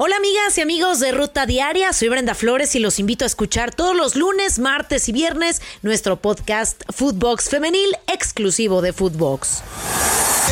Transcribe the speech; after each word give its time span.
Hola 0.00 0.14
amigas 0.14 0.56
y 0.56 0.60
amigos 0.60 1.00
de 1.00 1.10
Ruta 1.10 1.44
Diaria, 1.44 1.92
soy 1.92 2.08
Brenda 2.08 2.36
Flores 2.36 2.76
y 2.76 2.78
los 2.78 3.00
invito 3.00 3.24
a 3.24 3.26
escuchar 3.26 3.74
todos 3.74 3.96
los 3.96 4.14
lunes, 4.14 4.60
martes 4.60 5.08
y 5.08 5.12
viernes 5.12 5.60
nuestro 5.82 6.14
podcast 6.14 6.84
Footbox 6.94 7.50
Femenil 7.50 7.96
exclusivo 8.06 8.80
de 8.80 8.92
Footbox. 8.92 9.60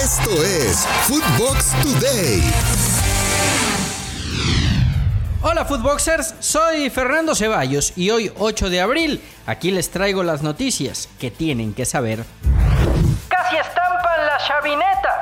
Esto 0.02 0.42
es 0.42 0.84
Footbox 1.04 1.70
Today. 1.80 2.42
Hola 5.42 5.64
Footboxers, 5.64 6.34
soy 6.40 6.90
Fernando 6.90 7.36
Ceballos 7.36 7.92
y 7.94 8.10
hoy 8.10 8.32
8 8.36 8.68
de 8.68 8.80
abril 8.80 9.22
aquí 9.46 9.70
les 9.70 9.90
traigo 9.90 10.24
las 10.24 10.42
noticias 10.42 11.08
que 11.20 11.30
tienen 11.30 11.72
que 11.72 11.84
saber. 11.84 12.24
Casi 13.28 13.56
estampan 13.58 14.26
la 14.26 14.38
chavineta. 14.44 15.15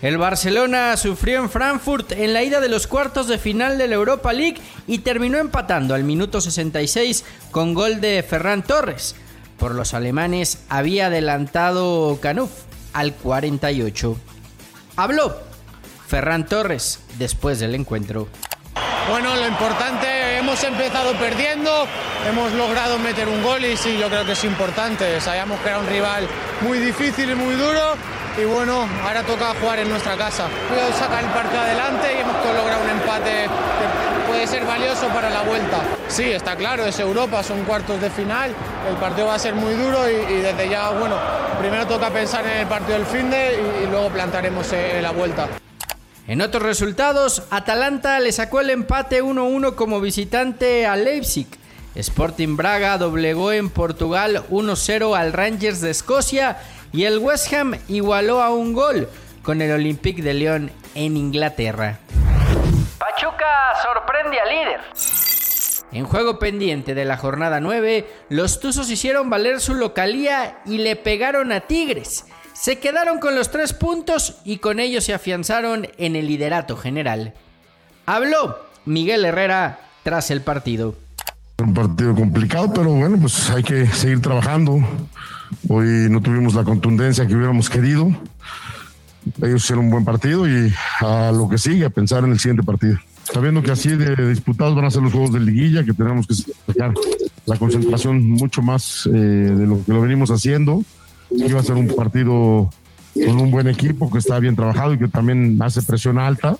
El 0.00 0.16
Barcelona 0.16 0.96
sufrió 0.96 1.40
en 1.40 1.50
Frankfurt 1.50 2.12
en 2.12 2.32
la 2.32 2.44
ida 2.44 2.60
de 2.60 2.68
los 2.68 2.86
cuartos 2.86 3.26
de 3.26 3.36
final 3.36 3.78
de 3.78 3.88
la 3.88 3.96
Europa 3.96 4.32
League 4.32 4.58
y 4.86 4.98
terminó 4.98 5.38
empatando 5.38 5.92
al 5.92 6.04
minuto 6.04 6.40
66 6.40 7.24
con 7.50 7.74
gol 7.74 8.00
de 8.00 8.22
Ferran 8.22 8.62
Torres. 8.62 9.16
Por 9.58 9.74
los 9.74 9.94
alemanes 9.94 10.60
había 10.68 11.06
adelantado 11.06 12.16
Canuf 12.22 12.50
al 12.92 13.12
48. 13.12 14.16
Habló 14.94 15.36
Ferran 16.06 16.46
Torres 16.46 17.00
después 17.18 17.58
del 17.58 17.74
encuentro. 17.74 18.28
Bueno, 19.10 19.34
lo 19.34 19.48
importante, 19.48 20.38
hemos 20.38 20.62
empezado 20.62 21.12
perdiendo, 21.14 21.88
hemos 22.28 22.52
logrado 22.52 22.98
meter 22.98 23.26
un 23.26 23.42
gol 23.42 23.64
y 23.64 23.76
sí, 23.76 23.98
yo 23.98 24.08
creo 24.08 24.24
que 24.24 24.32
es 24.32 24.44
importante. 24.44 25.20
Sabíamos 25.20 25.58
que 25.60 25.70
era 25.70 25.80
un 25.80 25.88
rival 25.88 26.28
muy 26.60 26.78
difícil 26.78 27.30
y 27.30 27.34
muy 27.34 27.54
duro 27.56 27.96
y 28.36 28.44
bueno, 28.44 28.88
ahora 29.04 29.22
toca 29.22 29.54
jugar 29.60 29.78
en 29.78 29.88
nuestra 29.88 30.16
casa. 30.16 30.46
Puedo 30.68 30.92
sacar 30.92 31.24
el 31.24 31.30
partido 31.30 31.60
adelante 31.60 32.08
y 32.14 32.20
hemos 32.20 32.34
logrado 32.56 32.82
un 32.84 32.90
empate 32.90 33.30
que 33.42 34.28
puede 34.28 34.46
ser 34.46 34.64
valioso 34.64 35.08
para 35.08 35.30
la 35.30 35.42
vuelta. 35.42 35.78
Sí, 36.08 36.24
está 36.24 36.56
claro, 36.56 36.84
es 36.84 36.98
Europa, 36.98 37.42
son 37.42 37.64
cuartos 37.64 38.00
de 38.00 38.10
final, 38.10 38.54
el 38.88 38.96
partido 38.96 39.28
va 39.28 39.34
a 39.34 39.38
ser 39.38 39.54
muy 39.54 39.74
duro 39.74 40.08
y, 40.08 40.40
desde 40.40 40.68
ya, 40.68 40.90
bueno, 40.90 41.16
primero 41.60 41.86
toca 41.86 42.10
pensar 42.10 42.46
en 42.46 42.58
el 42.58 42.66
partido 42.66 42.98
del 42.98 43.06
fin 43.06 43.30
de 43.30 43.60
y, 43.80 43.84
y 43.84 43.86
luego 43.86 44.08
plantaremos 44.08 44.72
en 44.72 45.02
la 45.02 45.12
vuelta. 45.12 45.48
En 46.26 46.42
otros 46.42 46.62
resultados, 46.62 47.44
Atalanta 47.50 48.20
le 48.20 48.32
sacó 48.32 48.60
el 48.60 48.68
empate 48.68 49.22
1-1 49.22 49.74
como 49.74 50.00
visitante 50.00 50.86
a 50.86 50.94
Leipzig. 50.94 51.46
Sporting 51.98 52.56
Braga 52.56 52.96
doblegó 52.96 53.50
en 53.50 53.70
Portugal 53.70 54.44
1-0 54.50 55.18
al 55.18 55.32
Rangers 55.32 55.80
de 55.80 55.90
Escocia 55.90 56.58
y 56.92 57.04
el 57.04 57.18
West 57.18 57.52
Ham 57.52 57.74
igualó 57.88 58.40
a 58.40 58.50
un 58.50 58.72
gol 58.72 59.08
con 59.42 59.60
el 59.60 59.72
Olympique 59.72 60.22
de 60.22 60.32
León 60.32 60.70
en 60.94 61.16
Inglaterra. 61.16 61.98
Pachuca 63.00 63.74
sorprende 63.82 64.38
al 64.38 64.48
líder. 64.48 64.80
En 65.90 66.04
juego 66.04 66.38
pendiente 66.38 66.94
de 66.94 67.04
la 67.04 67.16
jornada 67.16 67.58
9, 67.58 68.06
los 68.28 68.60
Tuzos 68.60 68.90
hicieron 68.90 69.28
valer 69.28 69.60
su 69.60 69.74
localía 69.74 70.60
y 70.66 70.78
le 70.78 70.94
pegaron 70.94 71.50
a 71.50 71.62
Tigres. 71.62 72.26
Se 72.52 72.78
quedaron 72.78 73.18
con 73.18 73.34
los 73.34 73.50
tres 73.50 73.72
puntos 73.72 74.36
y 74.44 74.58
con 74.58 74.78
ellos 74.78 75.02
se 75.02 75.14
afianzaron 75.14 75.88
en 75.98 76.14
el 76.14 76.28
liderato 76.28 76.76
general. 76.76 77.34
Habló 78.06 78.56
Miguel 78.84 79.24
Herrera 79.24 79.80
tras 80.04 80.30
el 80.30 80.42
partido. 80.42 80.94
Un 81.60 81.74
partido 81.74 82.14
complicado, 82.14 82.72
pero 82.72 82.90
bueno, 82.90 83.18
pues 83.18 83.50
hay 83.50 83.64
que 83.64 83.86
seguir 83.86 84.20
trabajando. 84.20 84.78
Hoy 85.68 86.08
no 86.08 86.20
tuvimos 86.20 86.54
la 86.54 86.62
contundencia 86.62 87.26
que 87.26 87.34
hubiéramos 87.34 87.68
querido. 87.68 88.08
Ellos 89.42 89.64
hicieron 89.64 89.86
un 89.86 89.90
buen 89.90 90.04
partido 90.04 90.48
y 90.48 90.72
a 91.00 91.32
lo 91.32 91.48
que 91.48 91.58
sigue, 91.58 91.84
a 91.84 91.90
pensar 91.90 92.22
en 92.24 92.30
el 92.30 92.38
siguiente 92.38 92.62
partido. 92.62 92.98
Sabiendo 93.24 93.62
que 93.62 93.72
así 93.72 93.88
de 93.90 94.28
disputados 94.28 94.76
van 94.76 94.84
a 94.84 94.90
ser 94.90 95.02
los 95.02 95.12
juegos 95.12 95.32
de 95.32 95.40
liguilla, 95.40 95.84
que 95.84 95.92
tenemos 95.92 96.26
que 96.26 96.34
sacar 96.34 96.94
la 97.44 97.56
concentración 97.56 98.30
mucho 98.30 98.62
más 98.62 99.06
eh, 99.06 99.10
de 99.10 99.66
lo 99.66 99.84
que 99.84 99.92
lo 99.92 100.00
venimos 100.00 100.30
haciendo 100.30 100.82
Iba 101.30 101.60
a 101.60 101.62
ser 101.62 101.76
un 101.76 101.88
partido 101.88 102.70
con 103.14 103.40
un 103.40 103.50
buen 103.50 103.68
equipo 103.68 104.10
que 104.10 104.18
está 104.18 104.38
bien 104.38 104.56
trabajado 104.56 104.94
y 104.94 104.98
que 104.98 105.08
también 105.08 105.60
hace 105.60 105.82
presión 105.82 106.18
alta. 106.18 106.56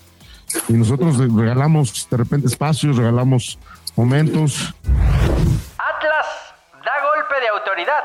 Y 0.68 0.74
nosotros 0.74 1.18
regalamos 1.18 2.08
de 2.10 2.16
repente 2.16 2.46
espacios, 2.46 2.96
regalamos 2.96 3.58
momentos. 3.96 4.74
Atlas 5.78 6.26
da 6.84 6.92
golpe 7.14 7.40
de 7.40 7.48
autoridad. 7.48 8.04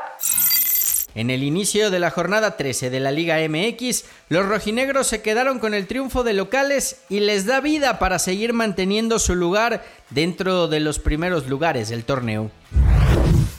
En 1.14 1.30
el 1.30 1.44
inicio 1.44 1.92
de 1.92 2.00
la 2.00 2.10
jornada 2.10 2.56
13 2.56 2.90
de 2.90 2.98
la 2.98 3.12
Liga 3.12 3.36
MX, 3.48 4.04
los 4.28 4.46
rojinegros 4.46 5.06
se 5.06 5.22
quedaron 5.22 5.60
con 5.60 5.72
el 5.72 5.86
triunfo 5.86 6.24
de 6.24 6.32
locales 6.32 7.04
y 7.08 7.20
les 7.20 7.46
da 7.46 7.60
vida 7.60 8.00
para 8.00 8.18
seguir 8.18 8.52
manteniendo 8.52 9.20
su 9.20 9.36
lugar 9.36 9.84
dentro 10.10 10.66
de 10.66 10.80
los 10.80 10.98
primeros 10.98 11.46
lugares 11.46 11.88
del 11.88 12.04
torneo. 12.04 12.50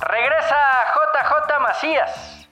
Regresa 0.02 0.56
JJ 0.94 1.62
Macías. 1.62 2.45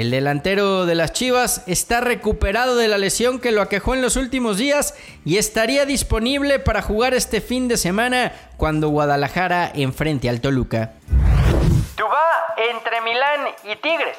El 0.00 0.10
delantero 0.10 0.86
de 0.86 0.94
las 0.94 1.12
Chivas 1.12 1.62
está 1.66 2.00
recuperado 2.00 2.74
de 2.74 2.88
la 2.88 2.96
lesión 2.96 3.38
que 3.38 3.52
lo 3.52 3.60
aquejó 3.60 3.94
en 3.94 4.00
los 4.00 4.16
últimos 4.16 4.56
días 4.56 4.94
y 5.26 5.36
estaría 5.36 5.84
disponible 5.84 6.58
para 6.58 6.80
jugar 6.80 7.12
este 7.12 7.42
fin 7.42 7.68
de 7.68 7.76
semana 7.76 8.32
cuando 8.56 8.88
Guadalajara 8.88 9.70
enfrente 9.74 10.30
al 10.30 10.40
Toluca. 10.40 10.92
Tubá 11.96 12.54
entre 12.72 13.02
Milán 13.02 13.54
y 13.62 13.76
Tigres. 13.76 14.16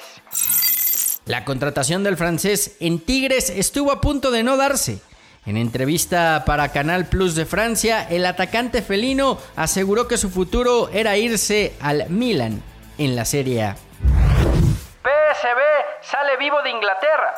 La 1.26 1.46
contratación 1.46 2.04
del 2.04 2.16
francés 2.16 2.78
en 2.80 3.00
Tigres 3.00 3.50
estuvo 3.50 3.92
a 3.92 4.02
punto 4.02 4.30
de 4.30 4.44
no 4.44 4.58
darse. 4.58 5.00
En 5.48 5.58
entrevista 5.58 6.44
para 6.46 6.70
Canal 6.70 7.08
Plus 7.08 7.34
de 7.34 7.48
Francia, 7.48 8.06
el 8.08 8.28
atacante 8.28 8.84
felino 8.84 9.40
aseguró 9.56 10.08
que 10.08 10.20
su 10.20 10.30
futuro 10.30 10.92
era 10.94 11.18
irse 11.18 11.74
al 11.82 12.08
Milan 12.12 12.62
en 13.00 13.16
la 13.16 13.26
Serie 13.26 13.64
A. 13.64 13.78
PSB 15.42 15.60
sale 16.02 16.38
vivo 16.38 16.62
de 16.62 16.70
Inglaterra. 16.70 17.34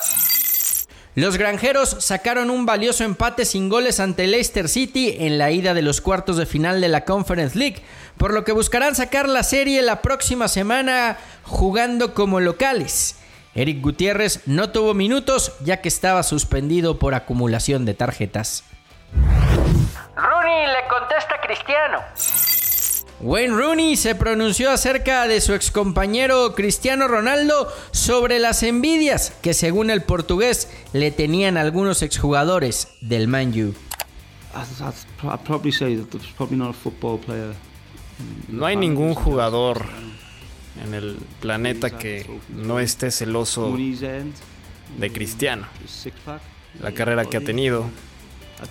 Los 1.15 1.37
granjeros 1.37 1.95
sacaron 1.99 2.49
un 2.49 2.65
valioso 2.65 3.03
empate 3.03 3.45
sin 3.45 3.69
goles 3.69 3.99
ante 3.99 4.27
Leicester 4.27 4.67
City 4.67 5.15
en 5.19 5.37
la 5.37 5.51
ida 5.51 5.73
de 5.73 5.83
los 5.83 6.01
cuartos 6.01 6.37
de 6.37 6.45
final 6.45 6.81
de 6.81 6.87
la 6.87 7.05
Conference 7.05 7.57
League, 7.57 7.83
por 8.17 8.33
lo 8.33 8.43
que 8.43 8.51
buscarán 8.51 8.95
sacar 8.95 9.29
la 9.29 9.43
serie 9.43 9.81
la 9.83 10.01
próxima 10.01 10.47
semana 10.47 11.17
jugando 11.43 12.13
como 12.13 12.39
locales. 12.39 13.19
Eric 13.55 13.81
Gutiérrez 13.81 14.41
no 14.47 14.71
tuvo 14.71 14.95
minutos 14.95 15.55
ya 15.61 15.81
que 15.81 15.87
estaba 15.87 16.23
suspendido 16.23 16.97
por 16.97 17.13
acumulación 17.13 17.85
de 17.85 17.93
tarjetas. 17.93 18.63
Rooney 20.15 20.67
le 20.67 20.87
contesta 20.89 21.35
a 21.35 21.41
Cristiano. 21.41 22.52
Wayne 23.23 23.55
Rooney 23.55 23.95
se 23.95 24.15
pronunció 24.15 24.69
acerca 24.69 25.29
de 25.29 25.39
su 25.39 25.53
excompañero 25.53 26.53
Cristiano 26.55 27.07
Ronaldo 27.07 27.71
sobre 27.91 28.37
las 28.37 28.63
envidias 28.63 29.31
que 29.41 29.53
según 29.53 29.89
el 29.89 30.03
portugués 30.03 30.69
le 30.91 31.09
tenían 31.09 31.55
algunos 31.55 32.01
exjugadores 32.01 32.89
del 32.99 33.29
Man 33.29 33.53
U. 33.57 33.73
No 38.49 38.65
hay 38.65 38.75
ningún 38.75 39.13
jugador 39.15 39.85
en 40.85 40.93
el 40.93 41.17
planeta 41.39 41.97
que 41.97 42.29
no 42.49 42.81
esté 42.81 43.09
celoso 43.09 43.73
de 44.97 45.13
Cristiano. 45.13 45.65
La 46.81 46.91
carrera 46.91 47.23
que 47.23 47.37
ha 47.37 47.41
tenido, 47.41 47.85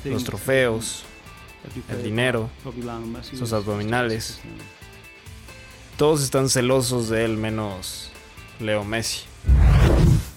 los 0.05 0.25
trofeos, 0.25 1.07
el 1.89 2.03
dinero, 2.03 2.51
sus 3.23 3.53
abdominales. 3.53 4.41
Todos 5.97 6.23
están 6.23 6.49
celosos 6.49 7.09
de 7.09 7.25
él 7.25 7.37
menos 7.37 8.11
Leo 8.59 8.85
Messi. 8.85 9.25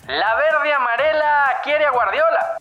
La 0.08 0.36
verde 0.36 0.74
amarela 0.74 1.46
quiere 1.64 1.86
a 1.86 1.92
Guardiola. 1.92 2.60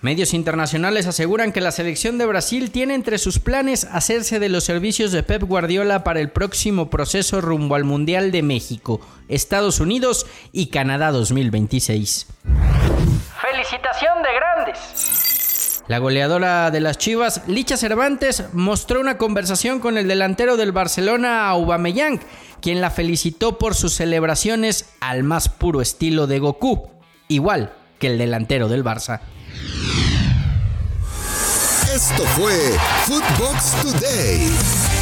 Medios 0.00 0.32
internacionales 0.32 1.06
aseguran 1.06 1.50
que 1.50 1.60
la 1.60 1.72
selección 1.72 2.18
de 2.18 2.26
Brasil 2.26 2.70
tiene 2.70 2.94
entre 2.94 3.18
sus 3.18 3.40
planes 3.40 3.84
hacerse 3.84 4.38
de 4.38 4.48
los 4.48 4.62
servicios 4.62 5.10
de 5.10 5.24
Pep 5.24 5.42
Guardiola 5.42 6.04
para 6.04 6.20
el 6.20 6.30
próximo 6.30 6.88
proceso 6.88 7.40
rumbo 7.40 7.74
al 7.74 7.82
Mundial 7.82 8.30
de 8.30 8.42
México, 8.42 9.00
Estados 9.28 9.80
Unidos 9.80 10.26
y 10.52 10.68
Canadá 10.68 11.10
2026. 11.10 12.28
Felicitación 13.40 14.22
de 14.22 14.34
grandes. 14.34 15.37
La 15.88 15.98
goleadora 15.98 16.70
de 16.70 16.80
las 16.80 16.98
Chivas, 16.98 17.40
Licha 17.46 17.78
Cervantes, 17.78 18.44
mostró 18.52 19.00
una 19.00 19.16
conversación 19.16 19.80
con 19.80 19.96
el 19.96 20.06
delantero 20.06 20.58
del 20.58 20.70
Barcelona, 20.70 21.48
Aubameyang, 21.48 22.20
quien 22.60 22.82
la 22.82 22.90
felicitó 22.90 23.56
por 23.56 23.74
sus 23.74 23.94
celebraciones 23.94 24.90
al 25.00 25.22
más 25.22 25.48
puro 25.48 25.80
estilo 25.80 26.26
de 26.26 26.40
Goku, 26.40 26.90
igual 27.28 27.72
que 27.98 28.08
el 28.08 28.18
delantero 28.18 28.68
del 28.68 28.84
Barça. 28.84 29.20
Esto 31.94 32.22
fue 32.36 32.76
Footbox 33.06 33.82
Today. 33.82 34.97